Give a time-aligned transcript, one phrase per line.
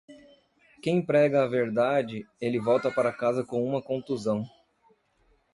[0.81, 4.43] Quem prega a verdade, ele volta para casa com uma contusão.